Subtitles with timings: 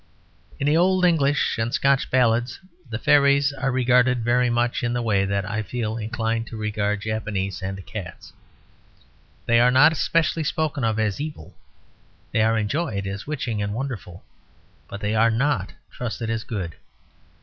[0.59, 2.59] In the old English and Scotch ballads
[2.89, 7.01] the fairies are regarded very much in the way that I feel inclined to regard
[7.01, 8.33] Japs and cats.
[9.45, 11.53] They are not specially spoken of as evil;
[12.31, 14.23] they are enjoyed as witching and wonderful;
[14.87, 16.77] but they are not trusted as good.